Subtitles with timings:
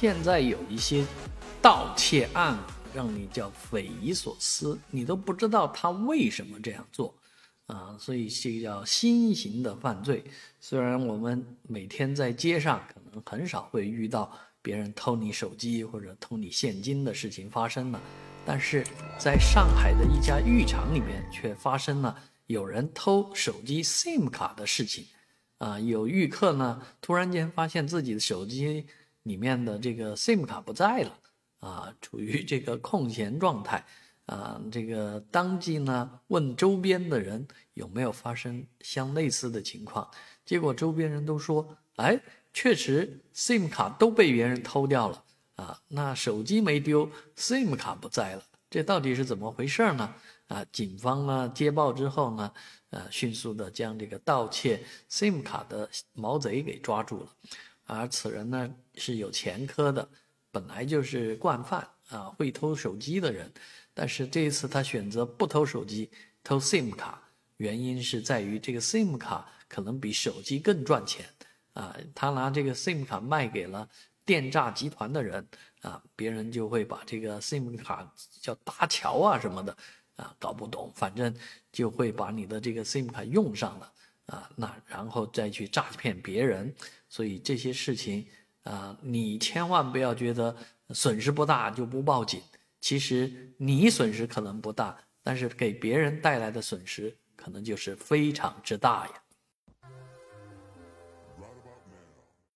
[0.00, 1.04] 现在有一些
[1.60, 2.56] 盗窃案
[2.94, 7.12] 让你叫匪夷所思，你都不知道他为什么这样做，
[7.66, 10.22] 啊，所以这个叫新型的犯罪。
[10.60, 14.32] 虽然我们每天在街上可能很少会遇到
[14.62, 18.00] 别人偷你手机或者偷你现金的事情发生了，
[18.46, 18.86] 但是
[19.18, 25.04] 在上海的一家浴场里面却发生了有人偷手机 SIM 卡的事情，
[25.58, 28.86] 啊，有浴客呢突然间发现自己的手机。
[29.24, 31.18] 里面的这个 SIM 卡不在了，
[31.60, 33.84] 啊，处于这个空闲状态，
[34.26, 40.08] 啊，这个当即呢问周边的人有没有发生相类似的情况，
[40.44, 42.20] 结果周边人都说，哎，
[42.52, 45.24] 确实 SIM 卡都被别人偷掉了，
[45.56, 50.14] 啊，那手机没丢，SIM 卡不在了，这到底是怎么回事呢？
[50.48, 52.50] 啊，警方呢接报之后呢，
[52.88, 57.32] 呃，迅速的将这个盗窃 SIM 卡的毛贼给抓住了。
[57.88, 60.06] 而此人呢是有前科的，
[60.50, 63.50] 本来就是惯犯啊，会偷手机的人。
[63.94, 66.10] 但是这一次他选择不偷手机，
[66.44, 67.20] 偷 SIM 卡，
[67.56, 71.26] 原因是在于这个 SIM 卡可能比手机更赚钱
[71.72, 71.96] 啊。
[72.14, 73.88] 他拿这个 SIM 卡卖给了
[74.24, 75.44] 电诈集团的人
[75.80, 79.76] 啊，别人就会把这个 SIM 卡叫搭桥啊什么的
[80.16, 81.34] 啊，搞不懂，反正
[81.72, 83.92] 就会把你的这个 SIM 卡用上了。
[84.28, 86.74] 啊，那然后再去诈骗别人，
[87.08, 88.26] 所以这些事情
[88.62, 90.56] 啊，你千万不要觉得
[90.90, 92.40] 损失不大就不报警。
[92.80, 99.12] 其实你损失可能不大，但是给别人带来的损失可能就是非常之大呀。